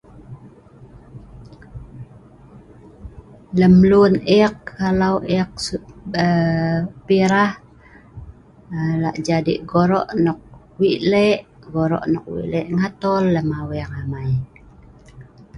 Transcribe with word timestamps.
Lem 3.59 3.75
lun 3.89 4.13
eek, 4.37 4.55
kalau 4.79 5.15
eek 5.35 5.51
aa.. 6.25 6.77
pi 7.05 7.17
rah 7.31 7.51
lak 9.03 9.15
jadi 9.27 9.53
gorok 9.71 10.09
nok 10.25 10.39
weik 10.79 11.01
lek, 11.11 11.41
gorok 11.73 12.05
nok 12.13 12.25
weik 12.31 12.49
lek 12.53 12.67
ngatol 12.77 13.23
lem 13.35 13.49
aweng 13.61 13.93
amai. 14.01 14.31